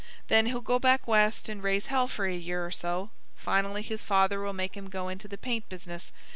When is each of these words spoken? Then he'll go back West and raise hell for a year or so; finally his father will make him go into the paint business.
Then 0.29 0.47
he'll 0.47 0.61
go 0.61 0.79
back 0.79 1.07
West 1.07 1.47
and 1.47 1.61
raise 1.61 1.85
hell 1.85 2.07
for 2.07 2.25
a 2.25 2.33
year 2.33 2.65
or 2.65 2.71
so; 2.71 3.11
finally 3.35 3.83
his 3.83 4.01
father 4.01 4.41
will 4.41 4.51
make 4.51 4.75
him 4.75 4.89
go 4.89 5.09
into 5.09 5.27
the 5.27 5.37
paint 5.37 5.69
business. 5.69 6.11